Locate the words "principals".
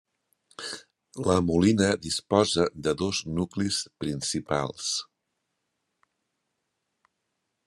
4.05-4.97